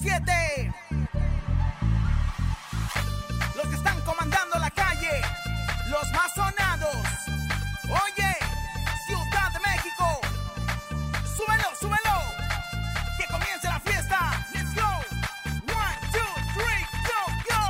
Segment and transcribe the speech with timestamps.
[0.00, 0.74] 97.7.
[3.56, 5.20] Los que están comandando la calle,
[5.88, 6.96] los más sonados.
[7.84, 8.36] Oye,
[9.06, 10.20] Ciudad de México.
[11.36, 12.16] Súbelo, súbelo.
[13.16, 14.46] Que comience la fiesta.
[14.54, 14.90] Let's go.
[15.74, 17.62] One, two, three, go, go.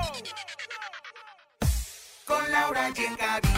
[2.27, 3.58] Con Laura y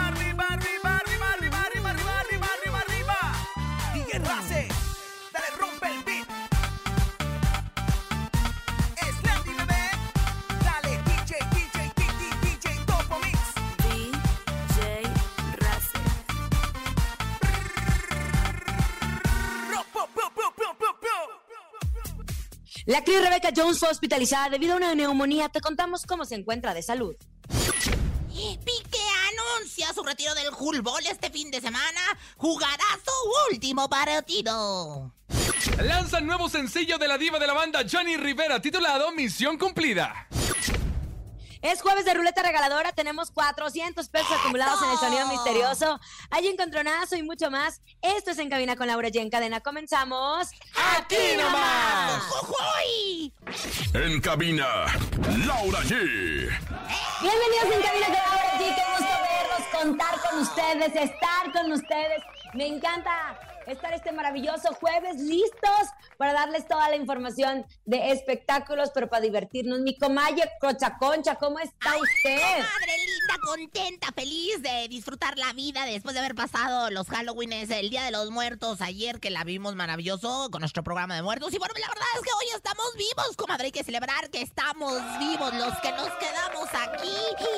[23.01, 25.49] actriz Rebecca Jones fue hospitalizada debido a una neumonía.
[25.49, 27.15] Te contamos cómo se encuentra de salud.
[28.29, 29.01] Piqué
[29.57, 31.99] anuncia su retiro del Hulbol este fin de semana.
[32.37, 35.11] Jugará su último partido.
[35.81, 40.27] Lanzan nuevo sencillo de la diva de la banda Johnny Rivera titulado Misión Cumplida.
[41.61, 42.91] Es jueves de ruleta regaladora.
[42.91, 45.99] Tenemos 400 pesos acumulados en el sonido misterioso.
[46.31, 47.81] Hay encontronazo y mucho más.
[48.01, 49.19] Esto es En Cabina con Laura G.
[49.19, 49.61] En cadena.
[49.61, 50.49] Comenzamos.
[50.97, 52.23] ¡Aquí nomás!
[52.23, 53.33] ¡Jujuy!
[53.93, 54.85] En cabina,
[55.45, 56.49] Laura G.
[57.21, 58.75] Bienvenidos en Cabina con Laura G.
[58.75, 62.23] Qué gusto verlos, contar con ustedes, estar con ustedes.
[62.53, 63.37] Me encanta
[63.71, 65.87] estar este maravilloso jueves listos
[66.17, 69.79] para darles toda la información de espectáculos, pero para divertirnos.
[69.79, 72.39] Mi comalle Cocha Concha, ¿cómo está usted?
[72.59, 77.89] Madre linda, contenta, feliz de disfrutar la vida después de haber pasado los Halloweenes, el
[77.89, 81.53] Día de los Muertos, ayer que la vimos maravilloso con nuestro programa de muertos.
[81.53, 83.65] Y bueno, la verdad es que hoy estamos vivos, comadre.
[83.65, 87.11] Hay que celebrar que estamos vivos, los que nos quedamos aquí.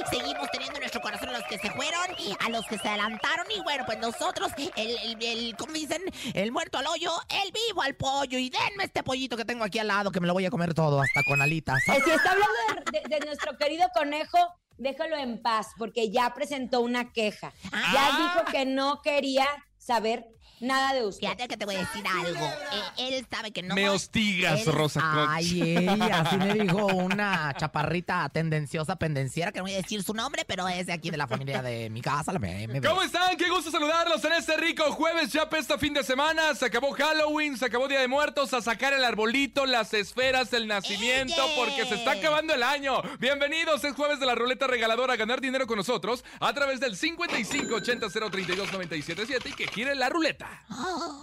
[0.09, 3.45] Seguimos teniendo en nuestro corazón a los que se fueron, a los que se adelantaron.
[3.51, 6.02] Y bueno, pues nosotros, el, el, el ¿cómo dicen?
[6.33, 7.11] El muerto al hoyo,
[7.43, 8.37] el vivo al pollo.
[8.37, 10.73] Y denme este pollito que tengo aquí al lado, que me lo voy a comer
[10.73, 11.79] todo, hasta con alitas.
[11.87, 14.37] Eh, Si está hablando de, de- de nuestro querido conejo,
[14.77, 17.53] déjalo en paz, porque ya presentó una queja.
[17.71, 18.33] Ya Ah.
[18.35, 19.47] dijo que no quería
[19.77, 20.25] saber
[20.63, 21.21] nada de usted.
[21.27, 22.45] Fíjate que te voy a decir algo.
[22.45, 23.75] Eh, él sabe que no.
[23.75, 25.33] Me hostigas, Él- Rosa Concha.
[25.33, 30.13] Ay, ella, así me dijo una chaparrita tendenciosa, pendenciera, que no voy a decir su
[30.13, 32.31] nombre, pero es de aquí de la familia de mi casa.
[32.33, 33.35] La me- ¿Cómo están?
[33.37, 35.31] Qué gusto saludarlos en este rico jueves.
[35.31, 36.55] Ya pesta fin de semana.
[36.55, 38.53] Se acabó Halloween, se acabó Día de Muertos.
[38.53, 41.53] A sacar el arbolito, las esferas, el nacimiento, ¡Eye!
[41.55, 43.01] porque se está acabando el año.
[43.19, 45.13] Bienvenidos, es jueves de la ruleta regaladora.
[45.13, 49.95] A ganar dinero con nosotros a través del 55 80 032 977 y que gire
[49.95, 50.52] la ruleta.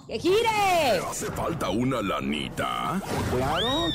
[0.06, 1.00] ¡Que gire!
[1.08, 3.00] ¿Hace falta una lanita?
[3.30, 3.88] Claro.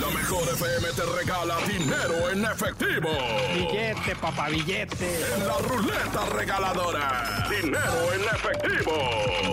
[0.00, 3.10] La mejor FM te regala dinero en efectivo.
[3.54, 5.34] Billete, papá, billete.
[5.34, 7.46] En la ruleta regaladora.
[7.48, 8.92] Dinero en efectivo.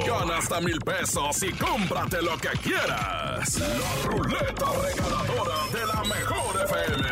[0.05, 3.55] Gana hasta mil pesos y cómprate lo que quieras.
[3.59, 7.07] La ruleta regaladora de la mejor FM.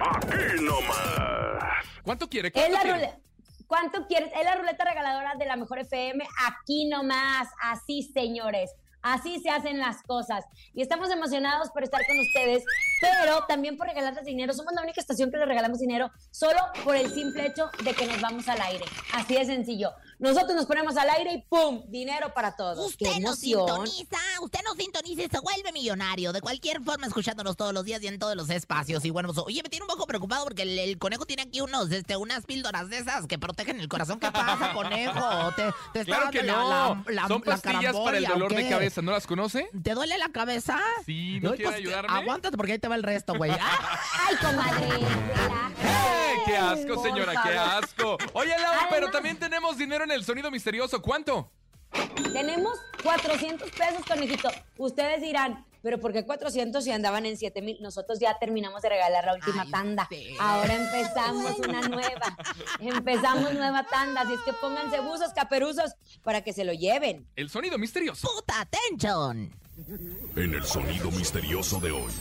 [0.00, 1.84] Aquí nomás.
[2.02, 2.50] ¿Cuánto quiere?
[2.52, 3.25] ¿Cuánto la quiere?
[3.66, 4.30] ¿Cuánto quieres?
[4.34, 6.24] Es la ruleta regaladora de la mejor FM.
[6.46, 7.48] Aquí nomás.
[7.62, 8.72] Así, señores.
[9.02, 10.44] Así se hacen las cosas.
[10.74, 12.64] Y estamos emocionados por estar con ustedes,
[13.00, 14.52] pero también por regalarles dinero.
[14.52, 18.06] Somos la única estación que les regalamos dinero solo por el simple hecho de que
[18.06, 18.84] nos vamos al aire.
[19.12, 19.92] Así de sencillo.
[20.18, 21.82] Nosotros nos ponemos al aire y ¡pum!
[21.88, 22.96] Dinero para todos.
[22.96, 26.32] ¡Qué Usted nos sintoniza, usted nos sintoniza y se vuelve millonario.
[26.32, 29.04] De cualquier forma, escuchándonos todos los días y en todos los espacios.
[29.04, 31.60] Y bueno, pues, oye, me tiene un poco preocupado porque el, el conejo tiene aquí
[31.60, 34.18] unos, este, unas píldoras de esas que protegen el corazón.
[34.18, 35.52] ¿Qué pasa, conejo?
[35.54, 36.68] ¿Te, te está Claro que no.
[36.70, 39.02] la- la- la- Son la pastillas para el dolor ¿o de cabeza.
[39.02, 39.68] ¿No las conoce?
[39.82, 40.80] ¿Te duele la cabeza?
[41.04, 42.16] Sí, ¿no quiere pues, ayudarme?
[42.16, 43.50] Aguántate porque ahí te va el resto, güey.
[43.60, 44.00] ¡Ah!
[44.28, 46.15] ¡Ay, comadre!
[46.46, 47.32] ¡Eh, ¡Qué asco, señora!
[47.42, 48.18] ¡Qué asco!
[48.32, 51.00] Oye, Lau, Además- pero también tenemos dinero en el sonido misterioso.
[51.02, 51.50] ¿Cuánto?
[52.32, 54.48] Tenemos 400 pesos, conejito.
[54.76, 57.78] Ustedes dirán, pero ¿por qué 400 si andaban en 7 mil?
[57.80, 60.08] Nosotros ya terminamos de regalar la última Ay, tanda.
[60.40, 62.36] Ahora empezamos una nueva.
[62.80, 64.22] Empezamos nueva tanda.
[64.22, 67.26] Así es que pónganse buzos, caperuzos, para que se lo lleven.
[67.36, 68.28] El sonido misterioso.
[68.34, 69.52] Puta atención.
[70.36, 72.12] En el sonido misterioso de hoy.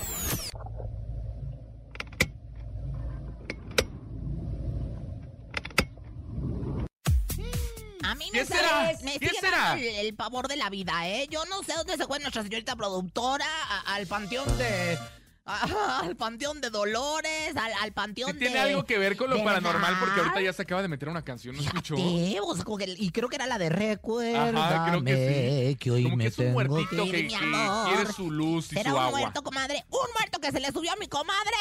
[8.06, 8.92] A mí ¿Qué me, será?
[9.02, 9.58] ¿Qué sigue será?
[9.58, 11.28] dando El, el pavor de la vida, ¿eh?
[11.30, 14.98] Yo no sé dónde se fue nuestra señorita productora, a- al panteón de...
[15.46, 18.46] al panteón de Dolores, al, al panteón Sí de...
[18.48, 21.24] tiene algo que ver con lo paranormal, porque ahorita ya se acaba de meter una
[21.24, 21.96] canción, ¿no escuchó?
[21.98, 25.78] Sí, o sea, como que- y creo que era la de Recuérdame Ajá, creo que
[25.80, 25.90] sí.
[25.92, 27.88] hoy Como que me es un muertito ir, que, que amor.
[27.94, 29.20] quiere su luz y ¿Será su un agua.
[29.20, 29.86] muerto, comadre?
[29.92, 31.52] ¡Un muerto que se le subió a mi comadre!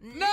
[0.00, 0.26] ¡No!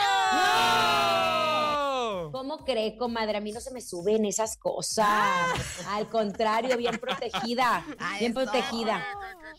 [2.31, 3.37] ¿Cómo cree, comadre?
[3.37, 5.07] A mí no se me suben esas cosas.
[5.87, 7.85] Al contrario, bien protegida.
[7.99, 8.41] Ah, Bien eso.
[8.43, 9.05] protegida.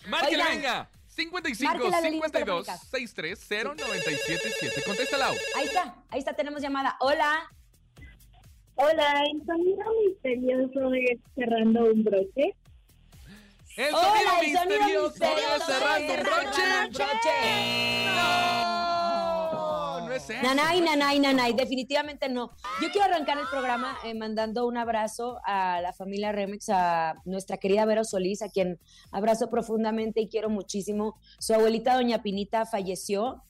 [0.09, 0.57] Márquele, Oigan.
[0.57, 0.91] venga.
[1.09, 2.89] 55 Márquela a las líneas 52 telefónicas.
[2.91, 4.83] 63 0977.
[4.85, 5.29] Contéstala.
[5.57, 6.97] Ahí está, ahí está, tenemos llamada.
[7.01, 7.51] Hola.
[8.75, 12.55] Hola, el sonido misterioso es cerrando un broche.
[13.79, 16.53] El Hola, sonido el sonido misterioso misterioso de cerrando un broche.
[16.55, 18.05] cerrando un broche.
[18.15, 18.76] No
[20.33, 20.55] es eso.
[20.55, 22.53] Nanay, nanay, nanay, definitivamente no.
[22.83, 27.57] Yo quiero arrancar el programa eh, mandando un abrazo a la familia Remix, a nuestra
[27.57, 28.79] querida Vero Solís, a quien
[29.13, 31.19] abrazo profundamente y quiero muchísimo.
[31.39, 33.43] Su abuelita, doña Pinita, falleció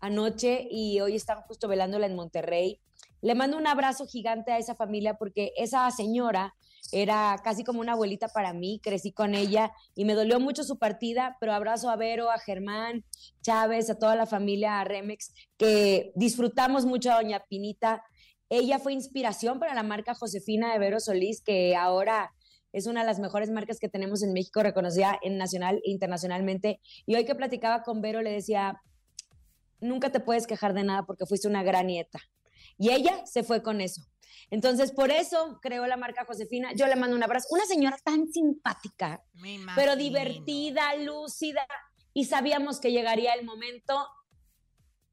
[0.00, 2.80] anoche y hoy están justo velándola en Monterrey.
[3.22, 6.54] Le mando un abrazo gigante a esa familia porque esa señora
[6.92, 10.78] era casi como una abuelita para mí, crecí con ella y me dolió mucho su
[10.78, 13.04] partida, pero abrazo a Vero, a Germán,
[13.42, 18.02] Chávez, a toda la familia a Remex, que disfrutamos mucho a Doña Pinita.
[18.48, 22.32] Ella fue inspiración para la marca Josefina de Vero Solís, que ahora
[22.72, 26.80] es una de las mejores marcas que tenemos en México, reconocida en nacional e internacionalmente.
[27.06, 28.80] Y hoy que platicaba con Vero, le decía,
[29.80, 32.20] nunca te puedes quejar de nada porque fuiste una gran nieta.
[32.76, 34.02] Y ella se fue con eso.
[34.50, 36.72] Entonces, por eso creó la marca Josefina.
[36.74, 37.48] Yo le mando un abrazo.
[37.50, 39.24] Una señora tan simpática,
[39.74, 41.66] pero divertida, lúcida,
[42.12, 44.06] y sabíamos que llegaría el momento.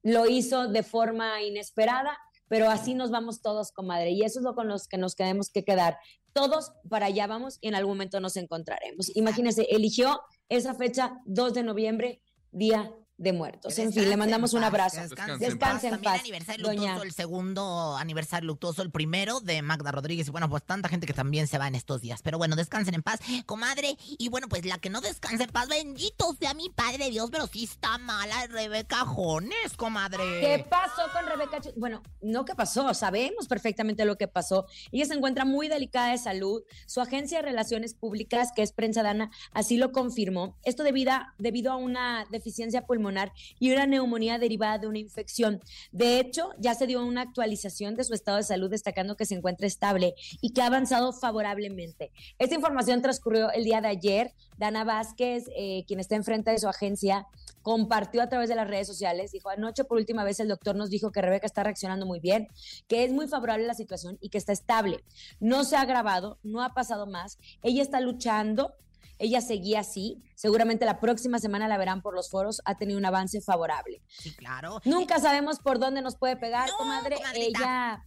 [0.04, 2.18] Lo hizo de forma inesperada,
[2.48, 5.50] pero así nos vamos todos, comadre, y eso es lo con los que nos tenemos
[5.50, 5.98] que quedar.
[6.33, 9.16] Todos para allá vamos y en algún momento nos encontraremos.
[9.16, 13.77] Imagínense, eligió esa fecha, 2 de noviembre, Día de Muertos.
[13.77, 15.00] En fin, le mandamos un abrazo.
[15.00, 16.19] Descanse Descanse, en en paz.
[16.21, 17.03] aniversario luctuoso, Doña.
[17.03, 20.27] el segundo aniversario luctuoso, el primero de Magda Rodríguez.
[20.27, 22.21] Y bueno, pues tanta gente que también se va en estos días.
[22.23, 23.95] Pero bueno, descansen en paz, comadre.
[24.18, 27.45] Y bueno, pues la que no descanse en paz, bendito sea mi padre Dios, pero
[27.45, 30.23] sí está mala Rebeca Jones, comadre.
[30.41, 31.59] ¿Qué pasó con Rebeca?
[31.75, 34.65] Bueno, no qué pasó, sabemos perfectamente lo que pasó.
[34.91, 36.63] Ella se encuentra muy delicada de salud.
[36.88, 40.57] Su agencia de relaciones públicas, que es Prensa Dana, así lo confirmó.
[40.63, 43.10] Esto debido a, debido a una deficiencia pulmonar
[43.59, 45.61] y una neumonía derivada de una infección.
[45.91, 49.35] De hecho, ya se dio una actualización de su estado de salud, destacando que se
[49.35, 52.11] encuentra estable y que ha avanzado favorablemente.
[52.39, 54.33] Esta información transcurrió el día de ayer.
[54.57, 57.27] Dana Vázquez, eh, quien está enfrente de su agencia,
[57.61, 60.89] compartió a través de las redes sociales, dijo, anoche por última vez el doctor nos
[60.89, 62.47] dijo que Rebeca está reaccionando muy bien,
[62.87, 65.03] que es muy favorable la situación y que está estable.
[65.39, 68.75] No se ha agravado, no ha pasado más, ella está luchando,
[69.21, 73.06] ella seguía así, seguramente la próxima semana la verán por los foros, ha tenido un
[73.06, 74.01] avance favorable.
[74.09, 74.81] Sí, claro.
[74.83, 77.59] Nunca sabemos por dónde nos puede pegar, No, comadre, comadrita.
[77.59, 78.06] ella...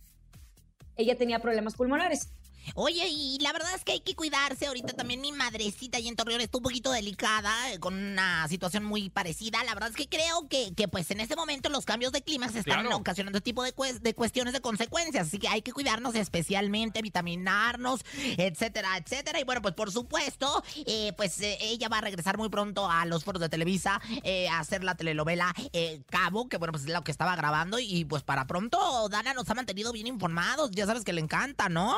[0.97, 2.29] Ella tenía problemas pulmonares.
[2.75, 4.67] Oye, y la verdad es que hay que cuidarse.
[4.67, 8.85] Ahorita también mi madrecita allí en Torreón está un poquito delicada, eh, con una situación
[8.85, 9.63] muy parecida.
[9.65, 12.49] La verdad es que creo que, que pues en este momento los cambios de clima
[12.49, 12.97] se están Claro.
[12.97, 15.29] ocasionando este tipo de, cues- de cuestiones de consecuencias.
[15.29, 18.01] Así que hay que cuidarnos especialmente, vitaminarnos,
[18.37, 19.41] etcétera, etcétera.
[19.41, 23.05] Y bueno, pues por supuesto, eh, pues eh, ella va a regresar muy pronto a
[23.07, 26.91] los foros de Televisa eh, a hacer la telenovela eh, Cabo, que bueno, pues es
[26.93, 27.79] lo que estaba grabando.
[27.79, 30.71] Y pues para pronto, Dana nos ha mantenido bien informados.
[30.73, 31.97] Ya sabes que le encanta, ¿no?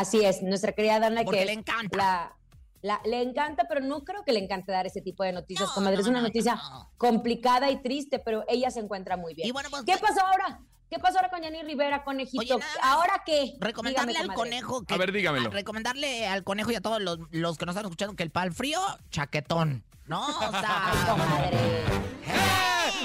[0.00, 1.96] Así es, nuestra querida Dana, Porque que le encanta.
[1.96, 2.36] la-
[2.82, 5.74] la- le encanta, pero no creo que le encante dar ese tipo de noticias, No,
[5.74, 5.96] comadre.
[5.96, 6.90] no, es una no, noticia no.
[6.96, 9.46] complicada y triste, pero ella se encuentra muy bien.
[9.46, 10.60] Y bueno, pues, ¿Qué pasó ahora?
[10.88, 12.40] ¿Qué pasó ahora con Jenny Rivera, conejito?
[12.40, 13.52] Oye, nada más ¿Ahora qué?
[13.60, 14.50] Recomendarle Dígame, al comadre.
[14.60, 14.94] conejo que.
[14.94, 15.48] A ver, dígamelo.
[15.48, 18.30] a- Recomendarle al conejo y a todos los, los que nos están escuchando que el
[18.30, 18.80] pal frío,
[19.10, 19.84] chaquetón.
[20.06, 20.26] ¿No?
[20.26, 20.92] O sea.
[21.06, 21.84] comadre.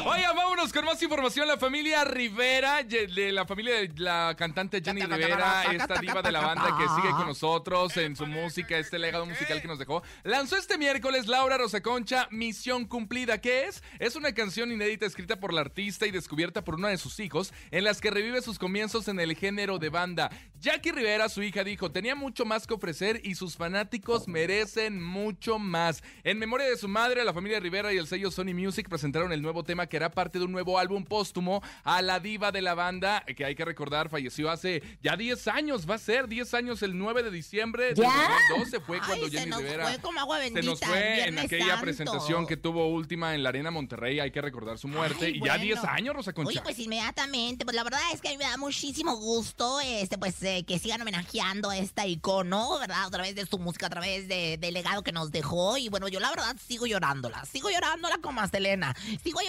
[0.03, 1.47] Oigan, vámonos con más información.
[1.47, 6.41] La familia Rivera, de la familia de la cantante Jenny Rivera, esta diva de la
[6.41, 10.57] banda que sigue con nosotros en su música, este legado musical que nos dejó, lanzó
[10.57, 13.39] este miércoles Laura Rosaconcha, Misión Cumplida.
[13.39, 13.83] ¿Qué es?
[13.99, 17.53] Es una canción inédita escrita por la artista y descubierta por uno de sus hijos,
[17.71, 20.29] en las que revive sus comienzos en el género de banda.
[20.59, 25.57] Jackie Rivera, su hija, dijo, tenía mucho más que ofrecer y sus fanáticos merecen mucho
[25.57, 26.03] más.
[26.23, 29.41] En memoria de su madre, la familia Rivera y el sello Sony Music presentaron el
[29.41, 32.73] nuevo tema que era parte de un nuevo álbum póstumo a la diva de la
[32.73, 36.81] banda, que hay que recordar, falleció hace ya 10 años, va a ser 10 años
[36.83, 38.29] el 9 de diciembre de ¿Ya?
[38.49, 41.39] 2012 fue cuando Ay, se Jenny nos Rivera fue como agua se nos fue en
[41.39, 41.81] aquella Santo.
[41.81, 45.39] presentación que tuvo última en la Arena Monterrey, hay que recordar su muerte Ay, y
[45.39, 45.63] ya bueno.
[45.63, 46.49] 10 años, Rosa Concha.
[46.49, 50.17] Oye, pues inmediatamente, pues la verdad es que a mí me da muchísimo gusto, este,
[50.17, 53.05] pues eh, que sigan homenajeando a esta icono, ¿verdad?
[53.05, 55.77] A través de su música, a través de- del legado que nos dejó.
[55.77, 59.39] Y bueno, yo la verdad sigo llorándola, sigo llorándola como a Selena, sigo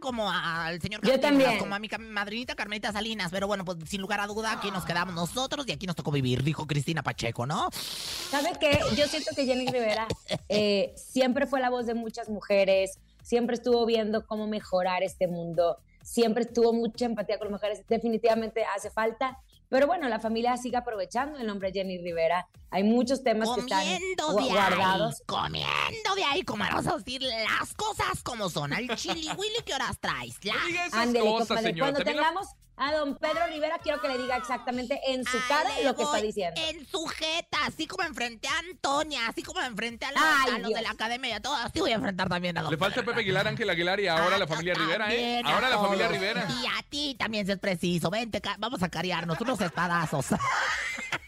[0.00, 1.58] como al señor Yo también.
[1.58, 3.30] como a mi madrinita Carmelita Salinas.
[3.30, 6.10] Pero bueno, pues sin lugar a duda, aquí nos quedamos nosotros y aquí nos tocó
[6.10, 7.70] vivir, dijo Cristina Pacheco, ¿no?
[7.72, 8.80] ¿Sabe qué?
[8.96, 10.06] Yo siento que Jenny Rivera
[10.48, 15.78] eh, siempre fue la voz de muchas mujeres, siempre estuvo viendo cómo mejorar este mundo,
[16.02, 17.86] siempre tuvo mucha empatía con las mujeres.
[17.88, 19.38] Definitivamente hace falta.
[19.72, 22.46] Pero bueno, la familia sigue aprovechando el nombre Jenny Rivera.
[22.70, 25.14] Hay muchos temas que están Comiendo gu- de guardados.
[25.20, 28.74] ahí, comiendo de ahí, como vamos a decir las cosas como son.
[28.74, 30.36] Al chili willy que horas traes.
[30.44, 31.70] La- No diga esas Ándele, cosas, compadre.
[31.70, 31.84] señora.
[31.90, 35.36] Cuando También la- tengamos a don Pedro Rivera, quiero que le diga exactamente en su
[35.36, 36.60] Ahí cara lo que está diciendo.
[36.68, 40.58] En su jeta, así como enfrenté a Antonia, así como enfrenté a, la- Ay, a
[40.58, 40.80] los Dios.
[40.80, 43.02] de la academia y a todos, así voy a enfrentar también a los Le falta
[43.02, 45.42] Pepe Aguilar, Ángel Aguilar y ahora la familia Rivera, ¿eh?
[45.44, 46.46] Ahora la familia Rivera.
[46.62, 48.10] Y a ti también si es preciso.
[48.10, 50.26] Vente, vamos a cariarnos unos espadazos.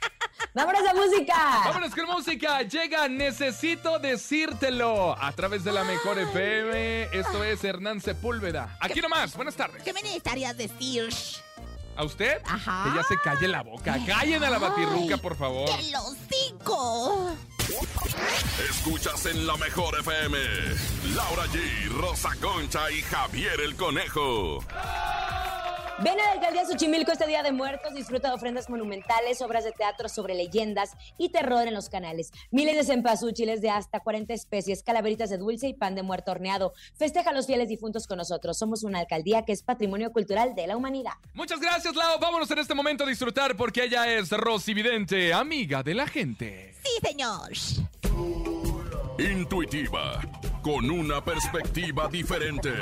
[0.55, 1.63] ¡Vámonos a música!
[1.65, 2.63] Vámonos con música.
[2.63, 7.09] Llega Necesito Decírtelo a través de la Mejor FM.
[7.13, 8.77] Esto es Hernán Sepúlveda.
[8.79, 9.35] Aquí nomás.
[9.35, 9.83] Buenas tardes.
[9.83, 11.13] ¿Qué me necesitarías decir?
[11.97, 12.41] ¿A usted?
[12.45, 12.85] Ajá.
[12.85, 13.99] Que ya se calle la boca.
[14.07, 15.69] Callen a la batirruca, por favor.
[15.71, 17.37] ¡El hocico!
[18.71, 20.39] Escuchas en la mejor FM.
[21.17, 24.61] Laura G, Rosa Concha y Javier el Conejo.
[26.03, 29.71] Ven a la alcaldía Xochimilco este Día de Muertos, disfruta de ofrendas monumentales, obras de
[29.71, 32.33] teatro sobre leyendas y terror en los canales.
[32.51, 36.73] Miles de cempasúchiles de hasta 40 especies, calaveritas de dulce y pan de muerto horneado.
[36.97, 38.59] Festeja a los fieles difuntos con nosotros.
[38.59, 41.13] Somos una alcaldía que es patrimonio cultural de la humanidad.
[41.33, 42.19] Muchas gracias, Lau.
[42.19, 46.75] Vámonos en este momento a disfrutar porque ella es Rosy Vidente, amiga de la gente.
[46.83, 47.53] Sí, señor.
[49.17, 50.21] Intuitiva,
[50.65, 52.73] con una perspectiva diferente.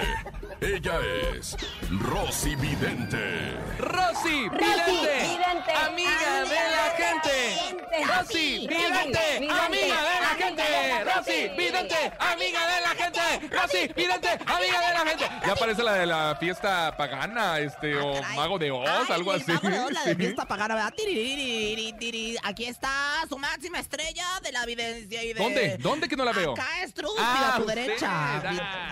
[0.61, 1.01] Ella
[1.35, 1.57] es
[2.01, 3.57] Rosy Vidente.
[3.77, 8.07] Rosy Rosy Vidente, Vidente, amiga de la gente.
[8.07, 9.19] Rosy Vidente,
[9.51, 11.05] amiga de la amiga de gente.
[11.05, 11.49] Rosy.
[11.57, 13.21] Vidente, amiga de la gente.
[13.51, 15.29] Rosy Vidente, amiga de la gente.
[15.47, 18.37] Ya parece la de la fiesta pagana, este, o Caray.
[18.37, 19.51] Mago de Oz, Ay, algo así.
[19.53, 20.95] Mago de Oz, la de fiesta pagana, ¿verdad?
[20.97, 22.37] Tiririri, tiri.
[22.45, 25.41] Aquí está su máxima estrella de la evidencia y de...
[25.43, 25.77] ¿Dónde?
[25.79, 26.53] ¿Dónde que no la veo?
[26.53, 28.41] Acá es Ah, tu derecha.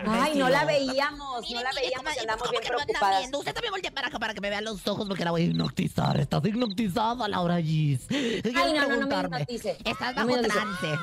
[0.07, 3.19] Ay, no la veíamos, no la veíamos y andamos ¿cómo bien que no anda preocupadas.
[3.21, 3.39] viendo?
[3.39, 5.45] Usted también voltea para acá para que me vea los ojos porque la voy a
[5.47, 6.19] hipnotizar.
[6.21, 8.07] Estás hipnotizada, Laura Gis.
[8.11, 9.77] Ay, no, no, no me hipnotice.
[9.85, 10.99] Estás bajo trance.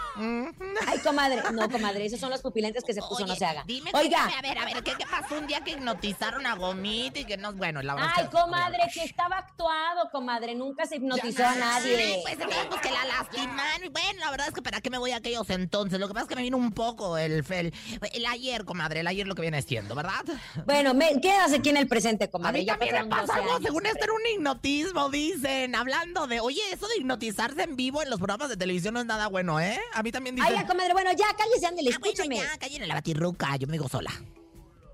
[0.87, 1.41] Ay, comadre.
[1.51, 3.63] No, comadre, esos son los pupilentes que se puso, no se haga.
[3.65, 4.25] Dime, Oiga.
[4.25, 7.53] a ver, a ver, ¿qué, pasó un día que hipnotizaron a Gomita y que no...
[7.53, 10.55] Bueno, la verdad Ay, comadre, que estaba actuado, comadre.
[10.55, 12.19] Nunca se hipnotizó a nadie.
[12.23, 13.83] Pues entonces, pues que la lastiman.
[13.83, 15.99] Y Bueno, la verdad es que para qué me voy a aquellos entonces.
[15.99, 17.66] Lo que pasa es que me vino un poco el, el,
[18.13, 20.23] el ayer, comadre, el ayer lo que viene siendo, ¿verdad?
[20.65, 22.59] Bueno, me, quédase aquí en el presente, A comadre.
[22.59, 25.75] mí Ya también me pasa 12 algo, según esto era un hipnotismo, dicen.
[25.75, 29.05] Hablando de, oye, eso de hipnotizarse en vivo en los programas de televisión no es
[29.05, 29.79] nada bueno, ¿eh?
[29.93, 30.51] A mí también dicen...
[30.51, 32.37] Ay, ya, comadre, bueno, ya, cállese, ándele, Ah, bueno, escúcheme.
[32.37, 34.11] ya, callen en la batirruca, yo me digo sola.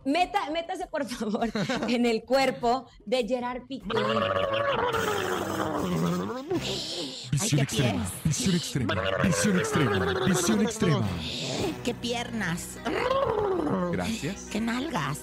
[0.06, 1.50] Meta, métase, por favor,
[1.88, 3.88] en el cuerpo de Gerard Piqué.
[6.53, 11.07] Ay, qué pies, visión extrema, visión extrema, visión extrema.
[11.83, 12.77] qué piernas,
[13.91, 14.43] Gracias.
[14.51, 15.19] qué nalgas.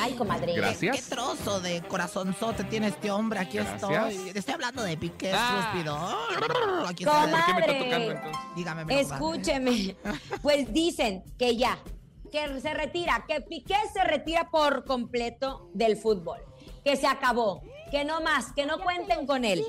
[0.00, 0.54] Ay, comadre.
[0.54, 0.96] Gracias.
[0.96, 3.40] ¿Qué trozo de corazonzote tiene este hombre?
[3.40, 3.82] Aquí Gracias.
[3.82, 4.30] estoy.
[4.34, 5.70] Estoy hablando de Piqué, Ah.
[5.72, 6.86] estúpido.
[6.86, 7.32] Aquí Comadre.
[7.32, 7.34] estoy.
[7.34, 8.40] ¿Por qué me está tocando entonces?
[8.54, 8.94] Dígame, mi.
[8.94, 9.96] Escúcheme.
[10.42, 11.78] Pues dicen que ya,
[12.30, 16.38] que se retira, que Piqué se retira por completo del fútbol,
[16.84, 19.64] que se acabó, que no más, que no cuenten con él.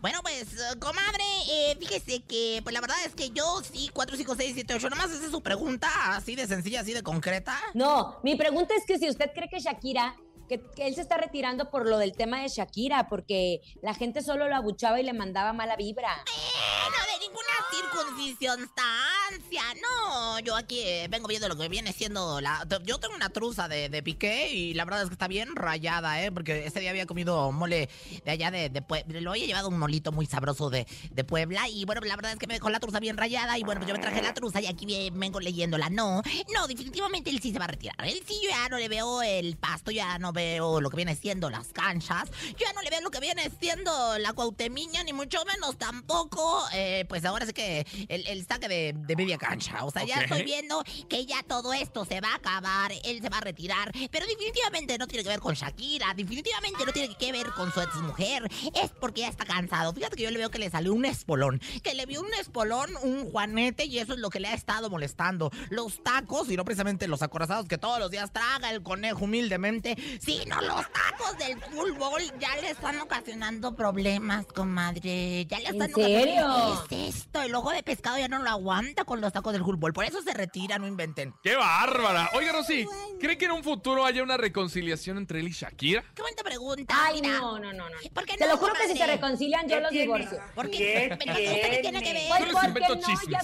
[0.00, 4.16] Bueno, pues, eh, comadre, eh, fíjese que, pues la verdad es que yo sí, 4,
[4.16, 7.58] 5, 6, 7, 8, nomás esa es su pregunta, así de sencilla, así de concreta.
[7.74, 10.14] No, mi pregunta es que si usted cree que Shakira,
[10.48, 14.48] que, él se está retirando por lo del tema de Shakira, porque la gente solo
[14.48, 16.24] lo abuchaba y le mandaba mala vibra.
[16.26, 19.62] Eh, no, de ninguna circunstancia.
[19.82, 22.66] No, yo aquí eh, vengo viendo lo que viene siendo la...
[22.84, 26.22] Yo tengo una truza de, de piqué y la verdad es que está bien rayada,
[26.22, 26.32] ¿eh?
[26.32, 27.88] Porque ese día había comido mole
[28.24, 29.20] de allá de, de Puebla.
[29.20, 32.38] Lo había llevado un molito muy sabroso de, de Puebla y bueno, la verdad es
[32.38, 34.60] que me dejó la truza bien rayada y bueno, pues yo me traje la truza
[34.60, 35.90] y aquí vengo leyéndola.
[35.90, 36.22] No,
[36.54, 37.96] no, definitivamente él sí se va a retirar.
[38.04, 41.16] Él sí yo ya no le veo el pasto, ya no veo lo que viene
[41.16, 45.12] siendo las canchas, yo ya no le veo lo que viene siendo la cuautemiña, ni
[45.12, 49.84] mucho menos tampoco, eh, pues ahora sí que el, el saque de, de media cancha.
[49.84, 53.28] O sea, ya estoy viendo que ya todo esto se va a acabar, él se
[53.28, 57.32] va a retirar, pero definitivamente no tiene que ver con Shakira, definitivamente no tiene que
[57.32, 59.92] ver con su exmujer, es porque ya está cansado.
[59.92, 62.90] Fíjate que yo le veo que le salió un espolón, que le vio un espolón,
[63.02, 65.50] un juanete, y eso es lo que le ha estado molestando.
[65.70, 69.96] Los tacos, y no precisamente los acorazados que todos los días traga el conejo humildemente,
[70.36, 75.46] los tacos del fútbol ya le están ocasionando problemas, comadre.
[75.46, 76.46] Ya le ¿En están serio?
[76.46, 77.42] ocasionando- ¿Qué es esto?
[77.42, 80.20] El ojo de pescado ya no lo aguanta con los tacos del fútbol, por eso
[80.22, 81.34] se retira, no inventen.
[81.42, 82.30] ¡Qué bárbara!
[82.34, 82.86] Oiga, Rosy,
[83.18, 86.04] ¿cree que en un futuro haya una reconciliación entre él y Shakira?
[86.14, 86.94] Qué bonita pregunta.
[86.96, 87.38] Ay, mira.
[87.38, 87.96] no, no, no, no.
[88.12, 90.38] ¿Por qué Te no, lo juro que si se reconcilian, yo los divorcio.
[90.54, 90.76] ¿Por qué?
[90.78, 92.22] ¿Qué Pero ¿usted qué tiene que ver?
[92.28, 93.28] Pues Yo les porque invento no, chismes.
[93.30, 93.40] ya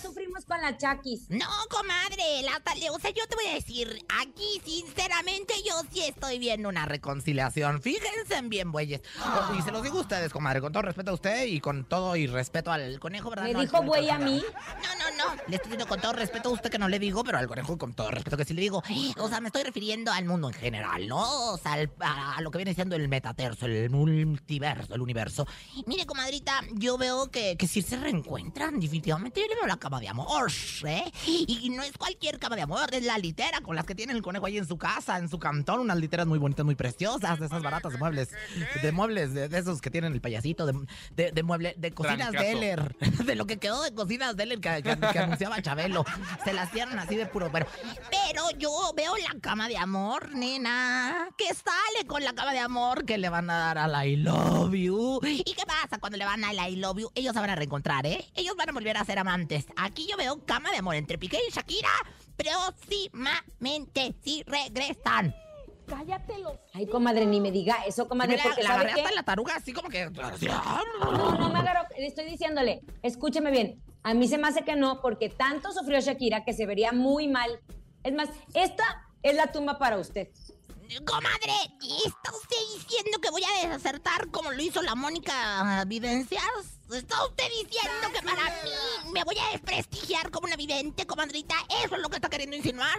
[0.54, 1.28] con la Chakis.
[1.30, 6.00] No, comadre, la tale- o sea, yo te voy a decir, aquí sinceramente yo sí
[6.02, 7.82] estoy viendo una reconciliación.
[7.82, 9.00] Fíjense en bien, bueyes.
[9.58, 12.14] Y se los digo a ustedes, comadre, con todo respeto a usted y con todo
[12.16, 13.44] y respeto al conejo, ¿verdad?
[13.44, 14.42] ¿Me No dijo güey a mí?
[14.82, 15.34] No, no, no.
[15.48, 17.76] Le estoy diciendo con todo respeto a usted que no le digo, pero al conejo
[17.78, 18.82] con todo respeto que sí le digo.
[19.18, 21.52] O sea, me estoy refiriendo al mundo en general, ¿no?
[21.52, 25.46] O sea, al- a, a lo que viene siendo el metaterso, el multiverso, el universo.
[25.86, 28.78] Mire, comadrita, yo veo que, que sí se reencuentran.
[28.78, 30.43] Definitivamente yo le veo la cama de amor,
[30.84, 31.04] ¿eh?
[31.26, 34.22] Y no es cualquier cama de amor, es la litera con las que tiene el
[34.22, 35.80] conejo ahí en su casa, en su cantón.
[35.80, 38.30] Unas literas muy bonitas, muy preciosas, de esas baratas de muebles.
[38.82, 40.74] De muebles, de, de esos que tienen el payasito, de,
[41.14, 42.32] de, de mueble, de cocinas.
[42.32, 42.96] Deller.
[43.24, 46.04] De lo que quedó de cocinas Deller que, que, que anunciaba Chabelo.
[46.44, 47.50] Se las dieron así de puro.
[47.52, 47.66] Pero,
[48.10, 51.28] pero yo veo la cama de amor, nena.
[51.36, 54.74] Que sale con la cama de amor que le van a dar al I love
[54.74, 55.20] you.
[55.22, 57.10] ¿Y qué pasa cuando le van al I love you?
[57.14, 58.24] Ellos se van a reencontrar, ¿eh?
[58.34, 59.66] Ellos van a volver a ser amantes.
[59.76, 61.90] Aquí yo veo cama de amor entre Piqué y Shakira.
[62.36, 65.34] Próximamente sí regresan.
[66.72, 69.00] Ay, comadre, ni me diga eso, comadre, Mira, porque la ¿sabe agarré qué?
[69.02, 70.08] hasta la taruga así como que...
[70.08, 74.76] No, no me agarro, le estoy diciéndole, escúcheme bien, a mí se me hace que
[74.76, 77.60] no, porque tanto sufrió Shakira que se vería muy mal.
[78.02, 78.84] Es más, esta
[79.22, 80.28] es la tumba para usted.
[81.06, 81.52] Comadre,
[82.04, 86.73] ¿está usted diciendo que voy a desacertar como lo hizo la Mónica Videncias?
[86.94, 91.56] ¿Está usted diciendo que para mí me voy a desprestigiar como una vidente, comadrita?
[91.84, 92.98] ¿Eso es lo que está queriendo insinuar?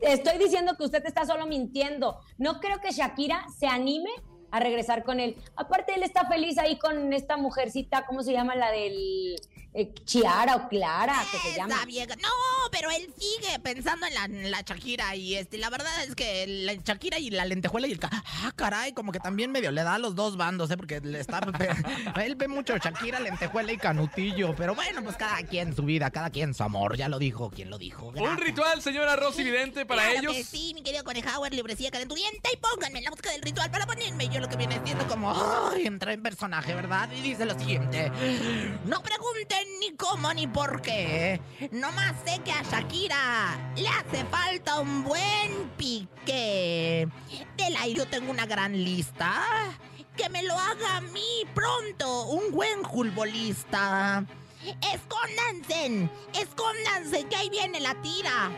[0.00, 2.20] Estoy diciendo que usted está solo mintiendo.
[2.36, 4.10] No creo que Shakira se anime
[4.50, 5.36] a regresar con él.
[5.56, 8.54] Aparte, él está feliz ahí con esta mujercita, ¿cómo se llama?
[8.54, 9.36] La del
[9.74, 11.84] eh, Chiara o Clara, que se Esa llama.
[11.84, 12.14] vieja.
[12.16, 12.28] No,
[12.72, 16.46] pero él sigue pensando en la, en la Shakira y este, la verdad es que
[16.46, 17.98] la Shakira y la lentejuela y el...
[17.98, 18.08] ca-
[18.40, 20.76] Ah, caray, como que también medio le da a los dos bandos, ¿eh?
[20.76, 21.40] Porque le está...
[22.24, 26.30] él ve mucho Shakira, lentejuela y canutillo, pero bueno, pues cada quien su vida, cada
[26.30, 28.06] quien su amor, ya lo dijo, ¿quién lo dijo?
[28.06, 30.32] Un ritual, señora Rosy Vidente, para Claro ellos.
[30.34, 34.28] que sí, mi querido Conejauer, librecía calenturienta y pónganme la música del ritual para ponerme
[34.28, 37.08] yo lo que viene siendo como, ay, entré en personaje, ¿verdad?
[37.12, 38.10] Y dice lo siguiente,
[38.84, 41.40] no pregunten ni cómo ni por qué,
[41.72, 47.08] nomás sé que a Shakira le hace falta un buen pique.
[47.56, 49.42] Del aire yo tengo una gran lista,
[50.16, 54.24] que me lo haga a mí pronto, un buen futbolista.
[54.92, 58.50] Escóndanse, escóndanse, que ahí viene la tira.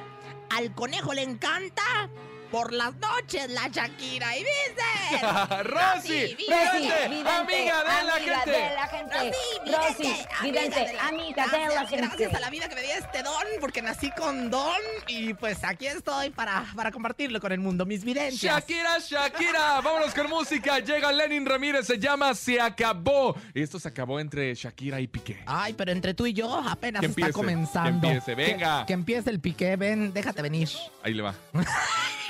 [0.50, 2.10] Al conejo le encanta
[2.50, 4.36] por las noches la Shakira.
[4.36, 5.26] Y dice...
[5.64, 8.50] Rosy, Rosy, Vidente, Vidente, amiga de la gente.
[8.50, 9.16] de la gente.
[9.16, 12.06] Rosy, Rosy, vidente, amiga de la gente.
[12.06, 15.64] Gracias a la vida que me dio este don, porque nací con don y pues
[15.64, 18.54] aquí estoy para, para compartirlo con el mundo, mis vivencias.
[18.54, 20.78] Shakira, Shakira, vámonos con música.
[20.78, 23.34] Llega Lenin Ramírez, se llama Se acabó.
[23.54, 25.42] Esto se acabó entre Shakira y Piqué.
[25.46, 28.00] Ay, pero entre tú y yo apenas está comenzando.
[28.08, 28.80] que empiece, venga.
[28.80, 30.68] Que, que empiece el piqué, ven, déjate venir.
[31.02, 31.34] Ahí le va.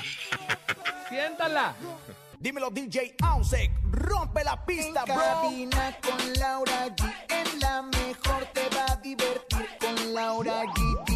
[1.09, 1.75] Siéntala.
[2.39, 5.23] Dímelo DJ Ausek, rompe la pista, En bro.
[5.23, 7.13] cabina con Laura G.
[7.29, 11.10] En la mejor te va a divertir con Laura G.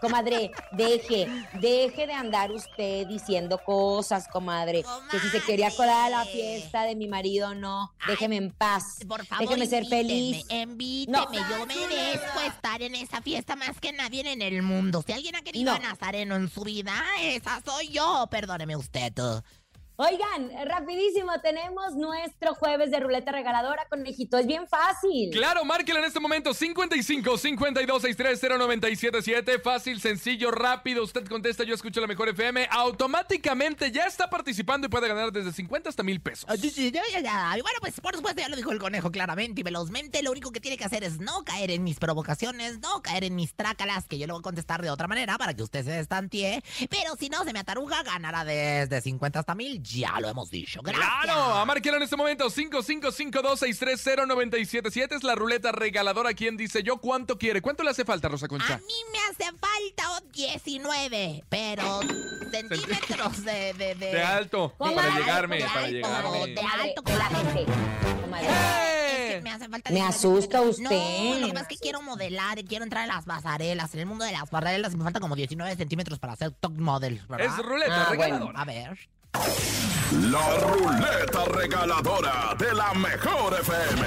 [0.00, 4.84] Comadre, deje, deje de andar usted diciendo cosas, comadre.
[5.10, 7.92] Que si se quería colar a la fiesta de mi marido, no.
[8.06, 8.98] Déjeme en paz.
[9.08, 10.44] Por favor, Déjeme ser feliz.
[10.50, 11.32] Invíteme, No.
[11.32, 15.02] yo merezco estar en esa fiesta más que nadie en el mundo.
[15.06, 15.76] Si alguien ha querido No.
[15.76, 18.26] a Nazareno en su vida, esa soy yo.
[18.30, 19.12] Perdóneme usted.
[19.98, 24.36] Oigan, rapidísimo, tenemos nuestro jueves de ruleta regaladora, conejito.
[24.36, 25.30] Es bien fácil.
[25.30, 31.02] Claro, márquela en este momento 55 52 630 977 Fácil, sencillo, rápido.
[31.02, 32.68] Usted contesta, yo escucho la mejor FM.
[32.70, 36.44] Automáticamente ya está participando y puede ganar desde 50 hasta mil pesos.
[36.46, 37.56] Ah, sí, sí, ya, ya, ya.
[37.56, 40.22] Y bueno, pues por supuesto ya lo dijo el conejo claramente y velozmente.
[40.22, 43.34] Lo único que tiene que hacer es no caer en mis provocaciones, no caer en
[43.34, 45.92] mis trácalas, que yo le voy a contestar de otra manera para que usted se
[45.92, 46.62] destantee.
[46.90, 49.85] Pero si no se me ataruga, ganará desde 50 hasta mil.
[49.94, 50.80] Ya lo hemos dicho.
[50.82, 51.06] Gracias.
[51.22, 56.34] Claro, a márquela en este momento 5552 630 977 Es la ruleta regaladora.
[56.34, 57.62] ¿Quién dice yo cuánto quiere?
[57.62, 58.78] ¿Cuánto le hace falta, Rosa A Concha?
[58.78, 62.00] mí me hace falta 19, pero
[62.50, 63.72] centímetros de...
[63.74, 66.38] De, de, De alto, para llegarme, de para alto, llegarme.
[66.54, 68.46] de alto, comadre.
[68.46, 69.40] Es que ¡Eh!
[69.42, 70.82] me hace falta Me 19 asusta usted.
[70.84, 74.06] No, lo que pasa es que quiero modelar, quiero entrar en las pasarelas, en el
[74.06, 77.46] mundo de las pasarelas y me falta como 19 centímetros para ser top model, ¿verdad?
[77.46, 78.60] Es ruleta Ah, regaladora.
[78.60, 78.98] A ver.
[80.30, 84.06] La ruleta regaladora de la mejor FM.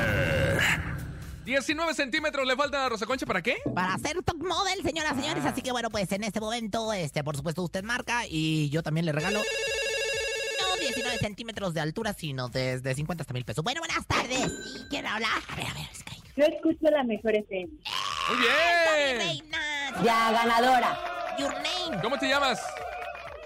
[1.46, 3.58] 19 centímetros le faltan a Rosa Concha, ¿para qué?
[3.74, 5.46] Para ser top model, señoras y señores.
[5.46, 9.06] Así que bueno, pues en este momento, este, por supuesto, usted marca y yo también
[9.06, 9.40] le regalo.
[9.40, 13.64] No 19 centímetros de altura, sino desde 50 hasta mil pesos.
[13.64, 14.40] Bueno, buenas tardes.
[14.40, 14.86] ¿Sí?
[14.90, 15.28] ¿Quién habla?
[15.50, 16.22] A ver, a ver, Sky.
[16.38, 17.68] Yo escucho la mejor FM.
[17.68, 19.18] Muy Mi bien.
[19.18, 19.58] reina.
[20.04, 21.36] Ya, ganadora.
[21.40, 22.02] Your name.
[22.02, 22.60] ¿Cómo te llamas?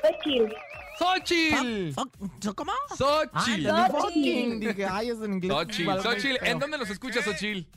[0.02, 0.54] Xochitl.
[0.98, 2.72] Fuck, ¿Cómo?
[2.98, 3.70] Xochitl.
[3.70, 3.98] Ah, Xochitl.
[4.02, 5.68] fucking, dije, ay, es en inglés.
[6.44, 7.68] ¿En dónde nos escuchas, Xochitl?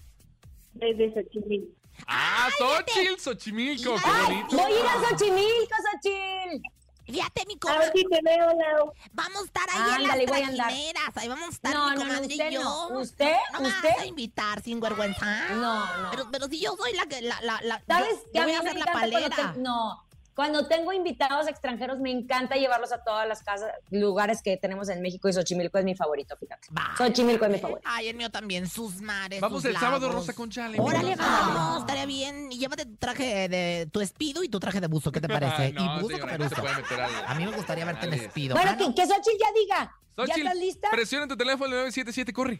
[0.75, 1.69] Desde Xochimilco.
[2.07, 4.57] Ah, Xochitl, Xochimilco, qué bonito.
[4.57, 6.69] Voy a ir a Xochimilco, Xochitl.
[7.07, 7.85] Fíjate, mi A comadre.
[7.87, 8.93] ver si te veo, Lau.
[9.13, 11.17] Vamos a estar ahí Ándale, en a las trajineras.
[11.17, 12.63] Ahí vamos a estar No, mi no, no, comadre usted y yo.
[12.65, 12.89] no.
[12.99, 13.33] ¿Usted?
[13.53, 13.89] ¿No me ¿Usted?
[13.91, 15.49] vas a invitar sin vergüenza?
[15.55, 16.11] No, no.
[16.11, 17.23] Pero, pero si yo soy la que...
[17.23, 19.53] La, la, la, ¿Sabes yo- A voy a hacer la palera.
[19.53, 20.05] te- No,
[20.37, 25.01] cuando tengo invitados extranjeros me encanta llevarlos a todas las casas, lugares que tenemos en
[25.01, 26.69] México y Xochimilco es mi favorito, fíjate.
[26.99, 27.89] Xochimilco es mi favorito.
[27.91, 30.13] Ay, el mío también, sus mares, Vamos sus el sábado.
[30.13, 30.69] Rosa Concha.
[30.69, 32.53] le Órale, vamos, estaría bien.
[32.53, 35.55] Y llévate tu traje de tu espido y tu traje de buzo, ¿qué te parece?
[35.57, 36.63] Ay, no, y buzo señora, con no se peluso.
[36.63, 38.55] puede meter al- A mí me gustaría verte en espido.
[38.57, 38.95] Bueno, Ah, que, no.
[38.95, 39.97] que Xochitl ya diga.
[40.29, 40.89] ¿Ya estás lista?
[40.91, 42.59] presiona tu teléfono 977, corre.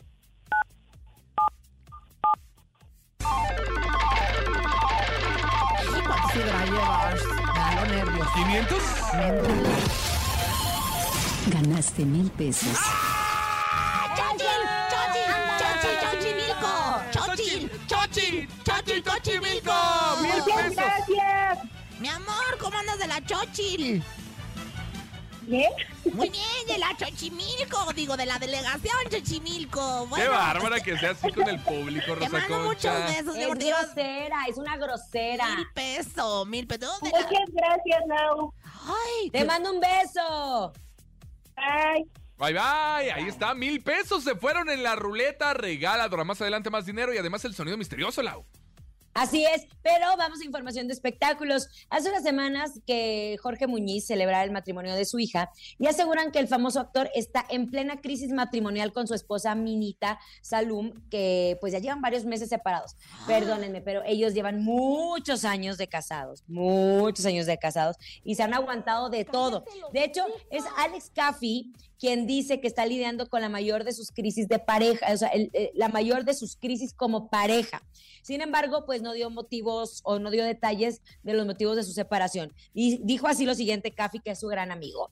[6.07, 7.36] ¿cuántos fibra
[8.37, 8.77] ¿500?
[11.47, 12.77] Ganaste mil pesos.
[14.15, 14.61] ¡Chochil!
[14.93, 15.31] ¡Chochil!
[15.59, 15.97] ¡Chochil!
[16.03, 16.73] ¡Chochimilco!
[17.13, 17.71] ¡Chochil!
[17.87, 18.49] ¡Chochil!
[18.63, 19.03] ¡Chochil!
[19.03, 19.73] ¡Chochimilco!
[20.21, 20.75] ¡Mil pesos!
[20.77, 21.59] gracias.
[21.99, 24.05] Mi amor, ¿cómo andas de la Chochil?
[25.47, 25.71] ¿Bien?
[26.13, 30.07] Muy bien, de la Chochimilco, digo, de la delegación Chochimilco.
[30.09, 33.43] Bueno, Qué bárbara que sea así con el público, Te Rosa mando muchos besos, de
[33.43, 33.67] Es verdad.
[33.83, 35.55] grosera, es una grosera.
[35.57, 36.89] Mil pesos, mil pesos.
[37.01, 38.53] ¿Dónde la- Muchas gracias, Lau.
[38.65, 40.73] Ay, Te mando un beso.
[41.57, 42.07] Bye.
[42.39, 46.23] Bye bye, ahí está, mil pesos se fueron en la ruleta regaladora.
[46.25, 48.45] Más adelante más dinero y además el sonido misterioso, Lau.
[49.17, 51.69] Así es, pero vamos a información de espectáculos.
[51.89, 56.39] Hace unas semanas que Jorge Muñiz celebraba el matrimonio de su hija y aseguran que
[56.39, 61.73] el famoso actor está en plena crisis matrimonial con su esposa Minita Salum, que pues
[61.73, 62.95] ya llevan varios meses separados.
[63.27, 68.53] Perdónenme, pero ellos llevan muchos años de casados, muchos años de casados y se han
[68.53, 69.65] aguantado de todo.
[69.95, 74.11] De hecho, es Alex Caffey quien dice que está lidiando con la mayor de sus
[74.11, 77.83] crisis de pareja, o sea, eh, la mayor de sus crisis como pareja.
[78.23, 81.93] Sin embargo, pues no dio motivos o no dio detalles de los motivos de su
[81.93, 82.53] separación.
[82.75, 85.11] Y dijo así lo siguiente, Cafi, que es su gran amigo.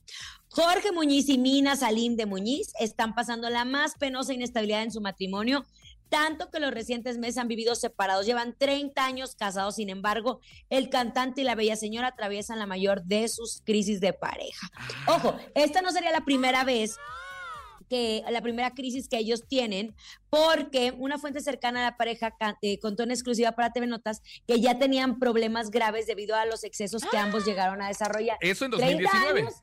[0.49, 5.01] Jorge Muñiz y Mina Salim de Muñiz están pasando la más penosa inestabilidad en su
[5.01, 5.65] matrimonio,
[6.09, 8.25] tanto que los recientes meses han vivido separados.
[8.25, 10.39] Llevan 30 años casados, sin embargo,
[10.69, 14.69] el cantante y la bella señora atraviesan la mayor de sus crisis de pareja.
[15.07, 16.97] Ojo, esta no sería la primera vez
[17.89, 19.95] que la primera crisis que ellos tienen,
[20.29, 24.59] porque una fuente cercana a la pareja eh, contó en exclusiva para TV Notas que
[24.59, 28.37] ya tenían problemas graves debido a los excesos que ambos llegaron a desarrollar.
[28.41, 29.39] Eso en 30 2019.
[29.41, 29.53] años,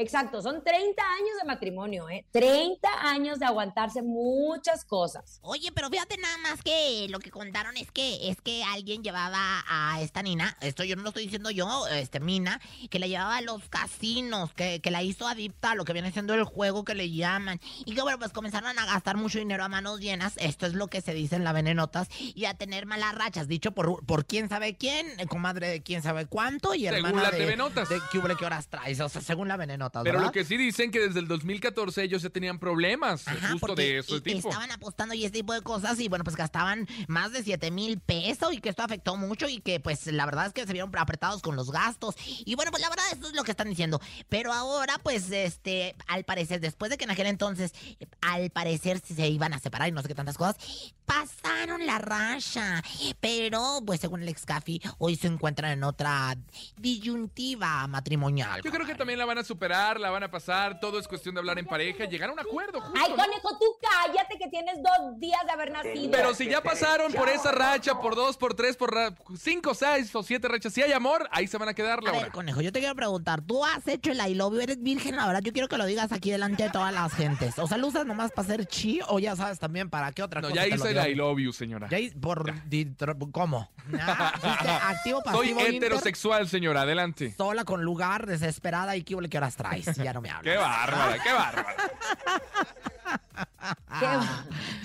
[0.00, 2.24] Exacto, son 30 años de matrimonio, ¿eh?
[2.30, 5.40] 30 años de aguantarse muchas cosas.
[5.42, 9.62] Oye, pero fíjate nada más que lo que contaron es que es que alguien llevaba
[9.68, 13.36] a esta Nina, esto yo no lo estoy diciendo yo, este Mina, que la llevaba
[13.36, 16.82] a los casinos, que, que la hizo adicta a lo que viene siendo el juego
[16.82, 17.60] que le llaman.
[17.84, 20.86] Y que bueno, pues comenzaron a gastar mucho dinero a manos llenas, esto es lo
[20.88, 24.48] que se dice en la venenotas, y a tener malas rachas, dicho por, por quién
[24.48, 27.90] sabe quién, comadre de quién sabe cuánto, y Según hermana la de, TV Notas.
[27.90, 30.22] de qué horas traes, o sea, según la venenotas, Pero ¿verdad?
[30.26, 33.98] lo que sí dicen que desde el 2014 ellos ya tenían problemas Ajá, justo de
[33.98, 34.48] ese y- tipo.
[34.48, 37.98] Estaban apostando y ese tipo de cosas y bueno, pues gastaban más de 7 mil
[38.00, 40.90] pesos y que esto afectó mucho y que pues la verdad es que se vieron
[40.96, 42.14] apretados con los gastos.
[42.44, 44.00] Y bueno, pues la verdad esto es lo que están diciendo.
[44.28, 47.72] Pero ahora pues este, al parecer, después de que en aquel entonces,
[48.20, 50.56] al parecer se iban a separar y no sé qué tantas cosas,
[51.04, 52.82] pasaron la racha.
[53.20, 56.36] Pero pues según el ex Café, hoy se encuentran en otra
[56.76, 58.60] disyuntiva matrimonial.
[58.62, 61.34] Yo creo que también la van a superar, la van a pasar, todo es cuestión
[61.34, 62.98] de hablar en pareja, llegar a un acuerdo justo.
[63.02, 63.16] Ay, ¿no?
[63.16, 66.10] conejo, tú cállate que tienes dos días de haber nacido.
[66.10, 68.94] Pero si ya pasaron por esa racha, por dos, por tres, por
[69.38, 72.20] cinco, seis o siete rachas, si hay amor, ahí se van a quedar, A Laura.
[72.22, 74.60] ver, conejo, yo te quiero preguntar, ¿tú has hecho el I love you?
[74.60, 75.16] ¿Eres virgen?
[75.16, 77.58] La verdad, yo quiero que lo digas aquí delante de todas las gentes.
[77.58, 80.40] O sea, ¿lo usas nomás para hacer chi o ya sabes también para qué otra
[80.40, 81.88] No, cosa ya te lo hice el I love you, señora.
[81.90, 82.94] Ya hi- por di-
[83.32, 83.70] ¿Cómo?
[83.98, 84.32] Ah,
[84.90, 87.32] activo, pasivo, Soy inter, heterosexual, señora, adelante.
[87.36, 89.96] sola con lugar, desesperada y qué qué horas traes.
[89.96, 90.52] Ya no me hablas.
[90.52, 91.76] Qué bárbara, qué bárbara.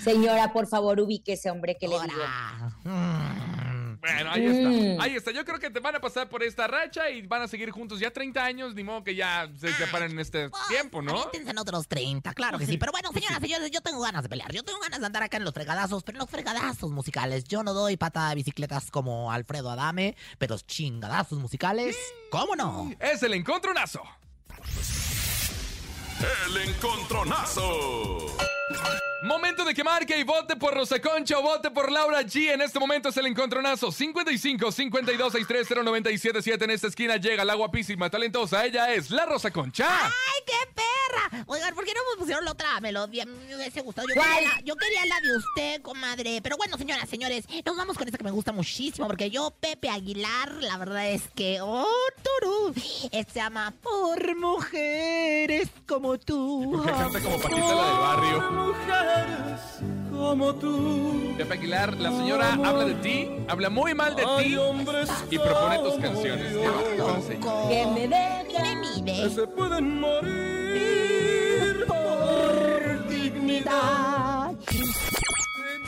[0.02, 2.22] Señora, por favor, ubíquese, hombre, que le digo.
[3.98, 4.68] Bueno, ahí está.
[4.68, 5.00] Mm.
[5.00, 5.30] Ahí está.
[5.32, 7.98] Yo creo que te van a pasar por esta racha y van a seguir juntos
[7.98, 11.28] ya 30 años, ni modo que ya se separen en este Pues, tiempo, ¿no?
[11.32, 12.78] en otros 30, claro que sí.
[12.78, 14.52] Pero bueno, señoras, señores, yo tengo ganas de pelear.
[14.52, 17.44] Yo tengo ganas de andar acá en los fregadazos, pero en los fregadazos musicales.
[17.44, 21.96] Yo no doy patada de bicicletas como Alfredo Adame, pero chingadazos musicales,
[22.30, 22.92] ¿cómo no?
[23.00, 24.02] Es el encontronazo.
[26.46, 28.36] El encontronazo.
[29.22, 32.52] Momento de que marque y vote por Rosa Concha o vote por Laura G.
[32.52, 33.90] En este momento es el encontronazo.
[33.90, 36.64] 55 52 63 0977.
[36.64, 38.64] En esta esquina llega la guapísima, talentosa.
[38.64, 39.86] Ella es la Rosa Concha.
[40.06, 40.65] ¡Ay, qué!
[41.46, 43.26] Oigan, ¿por qué no me pusieron la otra melodía?
[43.26, 44.06] Me hubiese gustado.
[44.08, 46.40] Yo quería, la, yo quería la de usted, comadre.
[46.42, 49.06] Pero bueno, señoras, señores, nos vamos con esta que me gusta muchísimo.
[49.06, 51.60] Porque yo, Pepe Aguilar, la verdad es que.
[51.60, 51.86] ¡Oh,
[52.22, 52.72] turú!
[53.12, 56.82] Este se llama Por Mujeres como tú.
[56.86, 58.50] Canta como Patita la del barrio.
[58.50, 61.34] Mujeres como tú.
[61.36, 65.38] Pepe Aguilar, la señora habla de ti, habla muy mal de Hay ti hombres y
[65.38, 66.54] propone tus canciones.
[67.94, 68.08] Me
[69.04, 71.15] que se pueden morir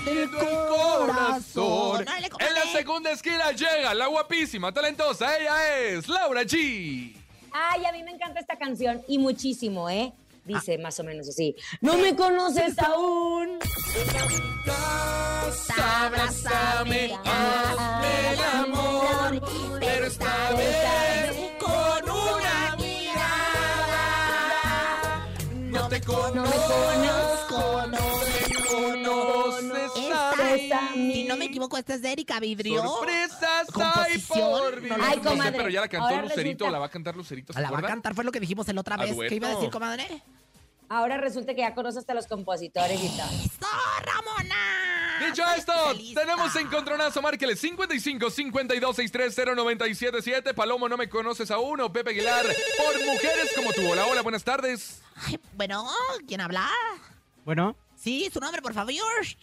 [0.07, 2.01] el corazón.
[2.01, 2.73] En la comadre.
[2.73, 5.37] segunda esquina llega la guapísima, talentosa.
[5.39, 7.15] Ella es Laura G.
[7.53, 10.13] Ay, a mí me encanta esta canción y muchísimo, ¿eh?
[10.45, 11.55] Dice más o menos así.
[11.81, 13.59] No me conoces aún.
[15.77, 19.43] Abrázame, hazme el amor,
[31.29, 32.83] no me equivoco, esta es de Erika Vidrio.
[32.83, 34.99] Sorpresas hay por no vivir.
[34.99, 37.17] No Ay, sé, comadre, pero ya la cantó ahora Lucerito, resulta- la va a cantar
[37.17, 39.17] Lucerito, ¿se La va a cantar, fue lo que dijimos la otra A vez.
[39.29, 40.07] ¿Qué iba a decir, comadre?
[40.91, 43.07] Ahora resulta que ya conoces hasta los compositores y.
[43.07, 43.67] ¡Eso,
[44.05, 45.27] Ramona!
[45.27, 45.73] Dicho esto,
[46.15, 52.47] tenemos encontronazo, márquele 55 52 630 977 Palomo, no me conoces aún, o Pepe Aguilar,
[52.47, 53.87] por mujeres como tú.
[53.91, 55.03] Hola, hola, buenas tardes.
[55.27, 55.87] Ay, bueno,
[56.27, 56.71] ¿quién habla?
[57.45, 58.95] Bueno, Sí, su nombre, por favor.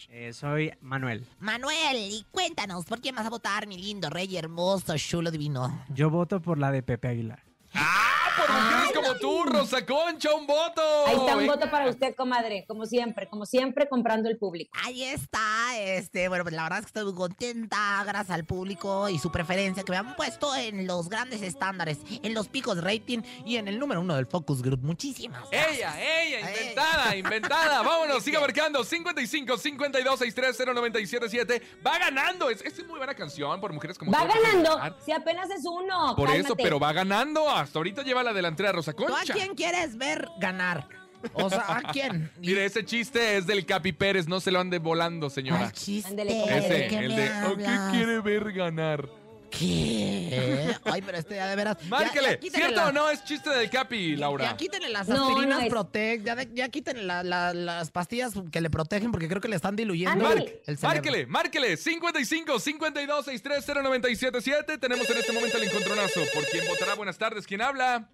[0.08, 1.26] eh, soy Manuel.
[1.40, 5.84] Manuel, y cuéntanos, ¿por quién vas a votar, mi lindo rey hermoso, chulo divino?
[5.90, 7.42] Yo voto por la de Pepe Aguilar.
[7.74, 8.05] ¡Ah,
[8.36, 10.82] por mujeres como tú, Rosa Concha, un voto!
[11.06, 11.54] Ahí está un Venga.
[11.54, 14.70] voto para usted, comadre, como siempre, como siempre, comprando el público.
[14.84, 19.08] Ahí está, este, bueno, pues la verdad es que estoy muy contenta, gracias al público
[19.08, 22.82] y su preferencia que me han puesto en los grandes estándares, en los picos de
[22.82, 24.80] rating y en el número uno del Focus Group.
[24.82, 25.96] Muchísimas gracias.
[25.96, 27.82] Ella, ella, inventada, inventada.
[27.82, 28.84] Vámonos, siga marcando.
[28.84, 32.50] 55 52 630 977 Va ganando.
[32.50, 34.32] Es, es muy buena canción por mujeres como Va tú.
[34.42, 36.14] ganando, si apenas es uno.
[36.16, 37.48] Por eso, pero va ganando.
[37.50, 39.32] Hasta ahorita lleva la delantera Rosa ¿Tú a Concha.
[39.32, 40.86] quién quieres ver ganar?
[41.32, 42.30] O sea, ¿a quién?
[42.38, 44.28] Mire, ese chiste es del Capi Pérez.
[44.28, 45.72] No se lo ande volando, señora.
[45.72, 46.22] Chiste.
[46.22, 47.30] Ese, ¿qué el me de.
[47.46, 47.92] ¿O qué hablas?
[47.94, 49.08] quiere ver ganar?
[49.50, 50.74] ¿Qué?
[50.84, 51.78] Ay, pero este ya de veras.
[51.80, 52.38] ya- Márquele.
[52.42, 53.08] ya ¿Cierto la- o no?
[53.10, 54.44] Es chiste del Capi, Laura.
[54.44, 58.32] Ya quítenle las aspirinas no es- Protect, ya, de- ya quítenle la- la- las pastillas
[58.52, 60.60] que le protegen porque creo que le están diluyendo Ándale.
[60.66, 60.78] el.
[60.82, 61.76] Márquele, márquele.
[61.76, 66.20] 55 52 630 977 Tenemos en este momento el encontronazo.
[66.34, 66.94] ¿Por quién votará?
[66.94, 67.46] Buenas tardes.
[67.46, 68.10] ¿Quién habla?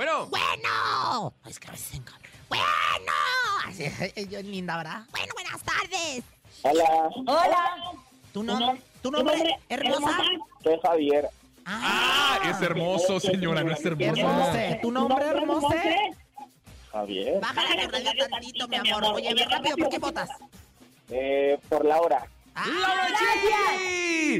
[0.00, 0.26] Bueno.
[0.28, 1.34] Bueno.
[1.46, 2.04] Es que a veces en.
[2.48, 3.12] Bueno.
[3.66, 3.84] Así,
[4.16, 5.02] es linda, ¿verdad?
[5.10, 6.24] Bueno, buenas tardes.
[6.62, 7.10] Hola.
[7.26, 7.92] Hola.
[8.32, 10.16] ¿Tu, nom- ¿Tu nombre, hermosa?
[10.62, 11.28] Soy Javier.
[11.66, 14.26] Ah, es hermoso, señora, no es hermoso.
[14.80, 15.68] ¿Tu nombre, hermosa?
[16.92, 17.38] Javier.
[17.42, 19.04] Bájale la radio tantito, mi amor.
[19.04, 20.30] Oye, ve rápido, ¿por qué votas?
[21.10, 22.26] Eh, por Laura.
[22.54, 23.08] Ah, ¡Laura
[23.78, 24.39] G!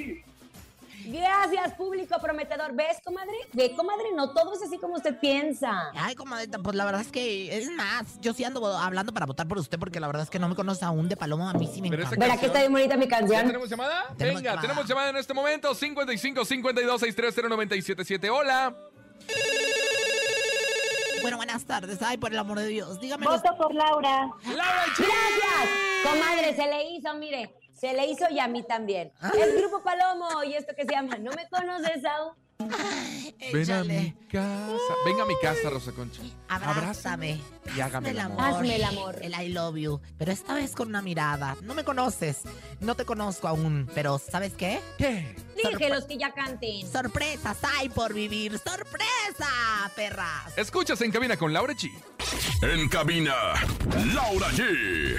[2.01, 2.75] Público prometedor.
[2.75, 3.35] ¿Ves, comadre?
[3.53, 5.91] Ve, comadre, no todo es así como usted piensa.
[5.95, 9.47] Ay, comadita, pues la verdad es que, es más, yo sí ando hablando para votar
[9.47, 11.69] por usted porque la verdad es que no me conoce aún de Paloma, a mí
[11.73, 12.17] sí me encanta.
[12.17, 13.47] Verá que está bien bonita mi ¿Ya canción.
[13.47, 14.15] tenemos llamada?
[14.17, 14.63] Tenemos Venga, llamada.
[14.63, 15.75] tenemos llamada en este momento.
[15.75, 18.31] 55 52 630 977.
[18.31, 18.75] Hola.
[21.21, 23.27] Bueno, buenas tardes, ay, por el amor de Dios, dígame.
[23.27, 24.31] Voto por Laura.
[24.47, 24.85] ¡Laura!
[24.97, 25.71] Gracias.
[26.03, 29.11] Comadre, se le hizo, mire, se le hizo y a mí también.
[29.35, 32.35] Es Grupo Palomo y esto que se llama ¿No me conoces aún?
[33.53, 34.95] Ven a mi casa.
[35.05, 36.23] Venga a mi casa, Rosa Concha.
[36.49, 37.41] Abrázame.
[37.75, 38.41] y hágame el amor.
[38.41, 39.19] Hazme el amor.
[39.23, 40.01] El I love you.
[40.19, 41.57] Pero esta vez con una mirada.
[41.63, 42.43] No me conoces.
[42.81, 43.89] No te conozco aún.
[43.95, 44.81] Pero ¿sabes qué?
[44.99, 45.35] ¿Qué?
[45.57, 46.91] Dije los que ya canten.
[46.91, 48.59] Sorpresas hay por vivir.
[48.59, 50.57] ¡Sorpresa, perras!
[50.57, 51.91] Escuchas en cabina con Laura G.
[52.63, 53.35] En cabina,
[54.15, 55.17] Laura G.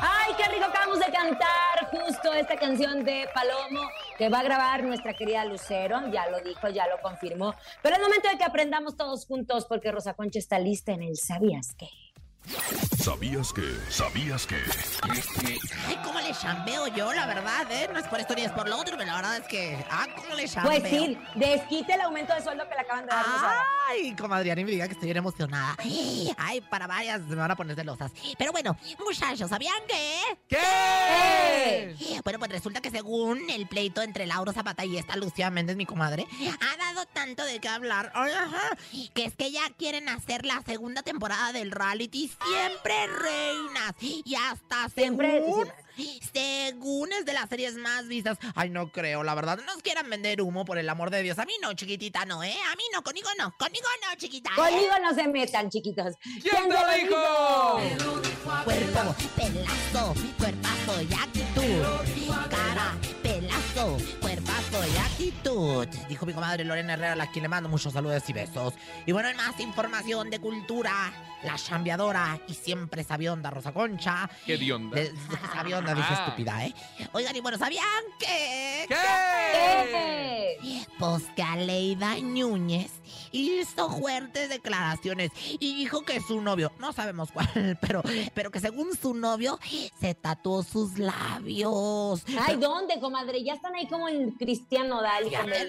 [0.00, 3.80] Ay, qué rico acabamos de cantar justo esta canción de Palomo
[4.16, 6.00] que va a grabar nuestra querida Lucero.
[6.12, 7.54] Ya lo dijo, ya lo confirmó.
[7.82, 11.16] Pero es momento de que aprendamos todos juntos porque Rosa Concha está lista en el
[11.16, 11.88] ¿Sabías qué?
[13.08, 13.62] ¿Sabías que?
[13.88, 14.56] ¿Sabías que?
[15.86, 17.88] Ay, cómo le chambeo yo, la verdad, ¿eh?
[17.90, 19.82] No es por esto ni es por lo otro, pero la verdad es que...
[19.90, 20.78] Ah, cómo le chambeo.
[20.78, 23.64] Pues sí, desquite el aumento de sueldo que le acaban de dar.
[23.88, 25.74] Ay, comadre, ni me diga que estoy bien emocionada.
[26.36, 28.12] Ay, para varias me van a poner celosas.
[28.36, 30.20] Pero bueno, muchachos, ¿sabían qué?
[30.46, 32.20] ¿Qué?
[32.24, 35.86] Bueno, pues resulta que según el pleito entre Laura Zapata y esta Lucía Méndez, mi
[35.86, 36.26] comadre,
[36.60, 38.12] ha dado tanto de qué hablar.
[38.14, 38.76] Ay, ajá,
[39.14, 43.94] que es que ya quieren hacer la segunda temporada del reality Siempre Reinas.
[44.00, 45.68] Y hasta Siempre- según,
[46.32, 48.38] según es de las series más vistas.
[48.54, 49.58] Ay, no creo, la verdad.
[49.58, 51.38] No nos quieran vender humo, por el amor de Dios.
[51.38, 52.56] A mí no, chiquitita, no, ¿eh?
[52.72, 53.54] A mí no, conmigo no.
[53.58, 54.50] Conmigo no, chiquita.
[54.50, 54.54] ¿eh?
[54.56, 56.14] Conmigo no se metan, chiquitos.
[56.22, 58.18] ¿Quién te lo dijo?
[58.64, 62.38] Cuerpo, pelazo, cuerpazo y actitud.
[62.50, 64.27] Cara, pelazo, cuerpazo
[65.18, 65.86] y actitud.
[66.08, 68.74] Dijo mi comadre Lorena Herrera, a la quien le mando muchos saludos y besos.
[69.06, 70.92] Y bueno, en más información de cultura,
[71.42, 74.28] la chambeadora y siempre sabionda Rosa Concha.
[74.46, 74.96] ¿Qué dionda?
[74.96, 75.12] De-
[75.52, 76.24] sabionda, dije Ah.
[76.24, 76.74] estúpida, ¿eh?
[77.12, 77.84] Oigan, y bueno, ¿sabían
[78.18, 78.86] que?
[78.88, 80.58] ¿Qué?
[80.60, 80.87] ¿Qué?
[80.98, 82.90] Pues que Aleida Núñez
[83.30, 85.30] hizo fuertes declaraciones
[85.60, 87.48] y dijo que su novio, no sabemos cuál,
[87.80, 88.02] pero,
[88.34, 89.58] pero que según su novio
[90.00, 92.24] se tatuó sus labios.
[92.46, 93.44] Ay, ¿dónde, comadre?
[93.44, 94.34] Ya están ahí como el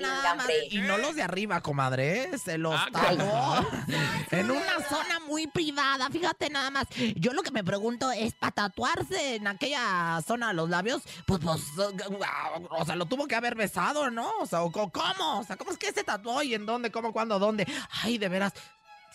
[0.02, 0.68] nada más, Gambre.
[0.72, 2.38] y no los de arriba, comadre, ¿eh?
[2.38, 3.68] se los Ah, tatuó
[4.32, 6.10] en una zona muy privada.
[6.10, 6.88] Fíjate nada más.
[7.16, 11.02] Yo lo que me pregunto es, ¿para tatuarse en aquella zona los labios?
[11.26, 14.30] Pues, pues, o sea, lo tuvo que haber besado, ¿no?
[14.42, 15.40] O sea, ¿o co- ¿cómo?
[15.40, 17.68] O sea, ¿cómo es que se tatuó y en dónde, cómo, cuándo, dónde?
[18.04, 18.54] Ay, de veras.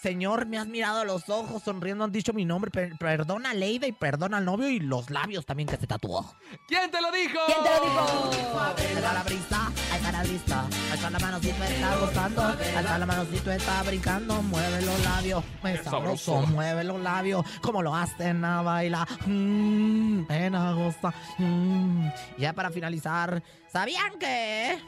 [0.03, 2.71] Señor, me has mirado a los ojos, sonriendo, han dicho mi nombre.
[2.71, 6.31] Per- perdona a Leida y perdona al novio y los labios también que se tatuó.
[6.69, 7.39] ¿Quién te lo dijo?
[7.47, 8.71] ¿Quién te lo dijo?
[8.99, 10.69] Está la brisa, está la brisa.
[10.93, 12.51] Está la está gozando.
[12.61, 14.43] Está la manosito, está brincando.
[14.43, 16.33] Mueve los labios, me sabroso.
[16.33, 16.53] sabroso.
[16.53, 19.09] Mueve los labios, como lo hacen a bailar.
[19.27, 21.15] Mmm, ven a gozar.
[21.39, 22.09] Mm.
[22.37, 24.79] Ya para finalizar, ¿sabían que?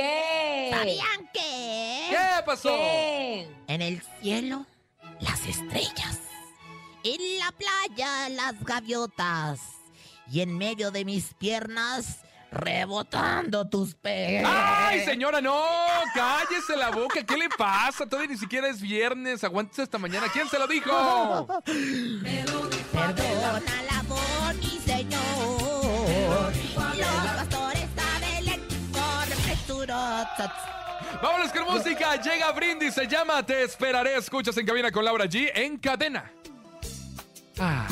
[0.00, 0.70] ¿Qué?
[0.70, 2.06] ¿Sabían que?
[2.10, 2.70] ¿Qué pasó?
[2.70, 3.48] ¿Qué?
[3.66, 4.66] En el cielo,
[5.20, 6.20] las estrellas.
[7.04, 9.60] En la playa, las gaviotas.
[10.30, 14.44] Y en medio de mis piernas, rebotando tus pies.
[14.46, 15.62] ¡Ay, señora, no!
[16.14, 17.22] ¡Cállese la boca!
[17.24, 18.06] ¿Qué le pasa?
[18.06, 19.44] Todavía ni siquiera es viernes.
[19.44, 20.28] Aguántese hasta mañana.
[20.32, 20.90] ¿Quién se lo dijo?
[22.92, 24.49] Perdona la voz,
[30.48, 31.22] presurosos.
[31.22, 32.16] Vámonos con música.
[32.16, 32.94] Llega Brindis.
[32.94, 34.16] Se llama Te esperaré.
[34.16, 35.50] Escuchas en cabina con Laura G.
[35.54, 36.30] En cadena.
[37.58, 37.86] Ah.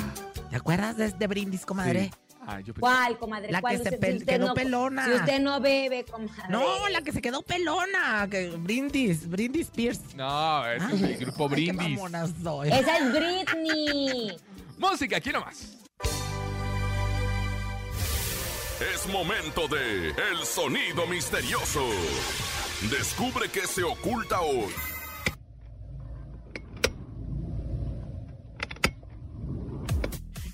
[0.51, 2.05] ¿Te acuerdas de, de Brindis, comadre?
[2.05, 2.11] sí.
[2.51, 3.53] Ah, yo pensé- ¿Cuál, comadre?
[3.53, 3.77] La ¿Cuál?
[3.77, 5.05] que se Usted- pel- si usted quedó no- pelona.
[5.05, 6.45] Si usted no bebe, comadre.
[6.49, 8.27] No, la que se quedó pelona.
[8.31, 10.01] Que Brindis, Brindis Pierce.
[10.17, 11.91] No, ese es el grupo Ay, qué Brindis.
[11.99, 12.69] mamona soy.
[12.69, 14.37] Esa es Britney.
[14.79, 15.77] Música, aquí nomás.
[18.81, 21.85] Es momento de El Sonido Misterioso.
[22.89, 24.73] Descubre qué se oculta hoy.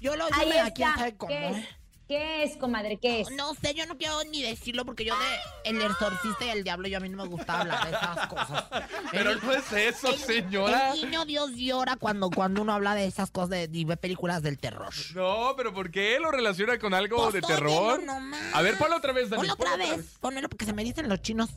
[0.01, 0.99] Yo lo dime a quién está.
[1.01, 1.29] sabe cómo.
[1.29, 1.57] ¿Qué es?
[1.59, 1.69] ¿eh?
[2.07, 2.99] ¿Qué es, comadre?
[2.99, 3.31] ¿Qué es?
[3.31, 6.87] No sé, yo no quiero ni decirlo porque yo de El Exorcista y el Diablo,
[6.87, 8.65] yo a mí no me gusta hablar de esas cosas.
[9.11, 10.93] Pero El- no es eso, el- señora.
[10.93, 14.59] El niño Dios llora cuando, cuando uno habla de esas cosas de, de películas del
[14.59, 14.93] terror.
[15.15, 18.03] No, pero ¿por qué lo relaciona con algo Pues de terror?
[18.03, 18.55] nomás.
[18.55, 19.41] A ver, ponlo otra vez, Dani.
[19.41, 20.07] Ponlo otra ponlo vez.
[20.21, 21.49] Ponelo porque se me dicen los chinos.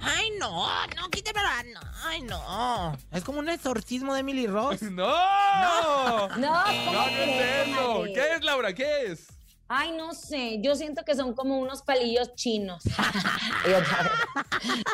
[0.00, 0.66] Ay, no,
[0.96, 1.62] no, quíteme la...
[1.64, 2.96] no, Ay, no.
[3.10, 4.82] Es como un exorcismo de Emily Ross.
[4.90, 6.28] ¡No!
[6.28, 7.86] No, ¿cómo No, no crees, es eso.
[7.86, 8.12] comadre?
[8.14, 8.74] ¿Qué es, Laura?
[8.74, 9.26] ¿Qué es?
[9.68, 12.82] Ay, no sé, yo siento que son como unos palillos chinos.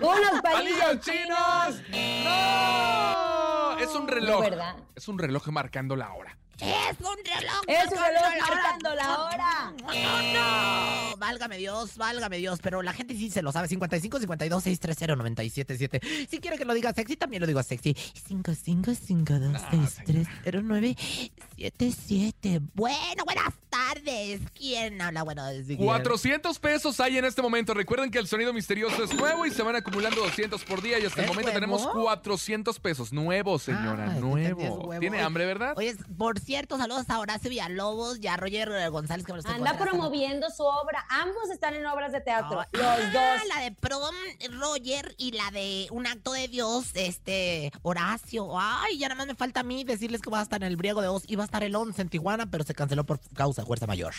[0.01, 0.45] Unos palillos,
[0.81, 1.83] ¡Palillos chinos!
[2.25, 3.79] ¡No!
[3.81, 4.41] Es un reloj.
[4.41, 4.77] ¿verdad?
[4.95, 6.37] Es un reloj marcando la hora.
[6.61, 7.63] Es un reloj.
[7.67, 9.73] Es un reloj marcando la hora.
[9.81, 11.17] no, no.
[11.17, 12.59] Válgame Dios, válgame Dios.
[12.63, 13.69] Pero la gente sí se lo sabe.
[13.69, 16.27] 55 52 630 977.
[16.29, 17.95] Si quiere que lo diga sexy, también lo digo sexy.
[17.95, 22.61] 55 52 630 977.
[22.75, 24.41] Bueno, buenas tardes.
[24.55, 25.23] ¿Quién habla?
[25.23, 27.75] Bueno, desde 400 pesos hay en este momento.
[27.75, 30.99] Recuerden que el sonido misterioso es nuevo y se van acumulando 200 por día.
[30.99, 33.13] Y hasta el ¿Es momento tenemos 400 pesos.
[33.13, 35.01] Nuevo, señora, Ah, es que entendí, es nuevo.
[35.01, 35.75] ¿Tiene hambre, verdad?
[35.77, 40.51] Oye, por cierto, saludos a Horacio Villalobos y a Roger González que me Anda promoviendo
[40.51, 41.05] su obra.
[41.09, 42.61] Ambos están en obras de teatro.
[42.61, 43.49] Ah, los ah, dos.
[43.49, 44.15] La de prom,
[44.59, 48.59] Roger, y la de Un acto de Dios, este, Horacio.
[48.59, 50.77] Ay, ya nada más me falta a mí decirles que voy a estar en el
[50.77, 51.25] Briego de Oz.
[51.29, 54.13] Iba a estar el 11 en Tijuana, pero se canceló por causa fuerza mayor.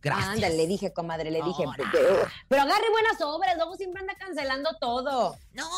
[0.00, 0.30] Gracias.
[0.30, 1.62] Ándale, le dije, comadre, le dije.
[1.64, 1.84] Ahora.
[2.48, 5.36] Pero agarre buenas obras, luego siempre anda cancelando todo.
[5.52, 5.68] No,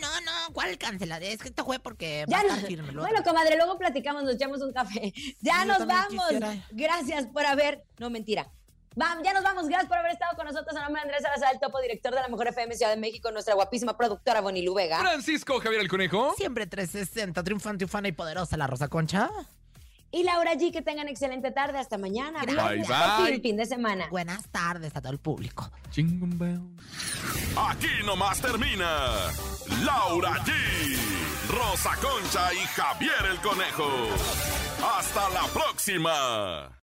[0.00, 0.54] no, no.
[0.54, 1.22] ¿Cuál cancelar?
[1.22, 2.92] Es que esto fue porque va Ya a no- estar firme.
[2.92, 5.12] lo Bueno, comadre, luego platicamos, nos echamos un café.
[5.42, 6.24] Ya Yo nos vamos.
[6.24, 6.54] quisiera.
[6.70, 7.82] Gracias por haber.
[7.98, 8.50] No, mentira.
[8.98, 9.68] Va, ya nos vamos.
[9.68, 10.74] Gracias por haber estado con nosotros.
[10.74, 13.30] A nombre de Andrés Salazar, el topo director de la Mejor FM Ciudad de México,
[13.30, 15.00] nuestra guapísima productora Bonnie Vega.
[15.00, 16.32] Francisco Javier el Conejo.
[16.38, 19.28] Siempre 360, triunfante, ufana y poderosa la Rosa Concha.
[20.16, 21.78] Y Laura G, que tengan excelente tarde.
[21.78, 22.40] Hasta mañana.
[22.46, 23.38] Bye, bye.
[23.42, 24.08] fin, de semana.
[24.10, 25.70] Buenas tardes a todo el público.
[27.54, 29.12] Aquí nomás termina
[29.84, 30.52] Laura G,
[31.50, 33.90] Rosa Concha y Javier el Conejo.
[34.96, 36.85] Hasta la próxima.